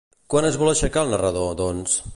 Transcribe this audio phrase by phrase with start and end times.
[0.33, 2.01] Quan es vol aixecar el narrador, doncs?